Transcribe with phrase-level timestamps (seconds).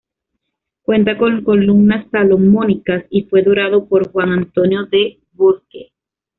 [0.81, 5.91] Cuenta con columnas salomónicas y fue dorado por Juan Antonio del Bosque.